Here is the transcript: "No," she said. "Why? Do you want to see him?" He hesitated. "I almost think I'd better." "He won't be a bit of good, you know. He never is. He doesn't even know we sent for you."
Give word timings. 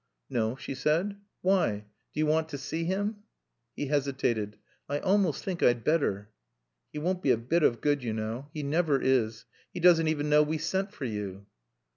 "No," 0.31 0.55
she 0.55 0.73
said. 0.73 1.15
"Why? 1.41 1.85
Do 2.11 2.19
you 2.19 2.25
want 2.25 2.49
to 2.49 2.57
see 2.57 2.85
him?" 2.85 3.17
He 3.75 3.85
hesitated. 3.85 4.57
"I 4.89 4.97
almost 4.97 5.43
think 5.45 5.61
I'd 5.61 5.83
better." 5.83 6.31
"He 6.91 6.97
won't 6.97 7.21
be 7.21 7.29
a 7.29 7.37
bit 7.37 7.61
of 7.61 7.81
good, 7.81 8.01
you 8.01 8.13
know. 8.13 8.49
He 8.51 8.63
never 8.63 8.99
is. 8.99 9.45
He 9.71 9.79
doesn't 9.79 10.07
even 10.07 10.27
know 10.27 10.41
we 10.41 10.57
sent 10.57 10.91
for 10.91 11.05
you." 11.05 11.45